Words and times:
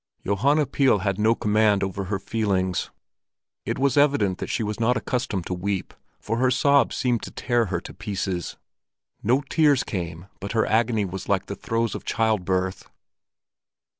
Johanna 0.25 0.65
Pihl 0.65 1.01
had 1.03 1.19
no 1.19 1.35
command 1.35 1.83
over 1.83 2.05
her 2.05 2.17
feelings. 2.17 2.89
It 3.67 3.77
was 3.77 3.97
evident 3.97 4.39
that 4.39 4.49
she 4.49 4.63
was 4.63 4.79
not 4.79 4.97
accustomed 4.97 5.45
to 5.45 5.53
weep, 5.53 5.93
for 6.19 6.37
her 6.37 6.49
sobs 6.49 6.95
seemed 6.95 7.21
to 7.21 7.29
tear 7.29 7.65
her 7.65 7.79
to 7.81 7.93
pieces. 7.93 8.57
No 9.21 9.41
tears 9.47 9.83
came, 9.83 10.25
but 10.39 10.53
her 10.53 10.65
agony 10.65 11.05
was 11.05 11.29
like 11.29 11.45
the 11.45 11.55
throes 11.55 11.93
of 11.93 12.03
child 12.03 12.45
birth. 12.45 12.89